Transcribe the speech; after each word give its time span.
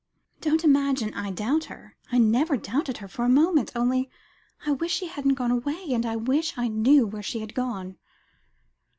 Don't 0.39 0.63
imagine 0.63 1.13
I 1.13 1.29
doubt 1.29 1.65
her. 1.65 1.95
I 2.11 2.17
never 2.17 2.57
doubted 2.57 2.97
her 2.97 3.07
for 3.07 3.23
a 3.23 3.29
moment. 3.29 3.71
Only 3.75 4.09
I 4.65 4.71
wish 4.71 4.93
she 4.95 5.05
hadn't 5.05 5.35
gone 5.35 5.51
away; 5.51 5.93
and 5.93 6.07
I 6.07 6.15
wish 6.15 6.57
I 6.57 6.69
knew 6.69 7.05
where 7.05 7.21
she 7.21 7.37
had 7.41 7.53
gone." 7.53 7.99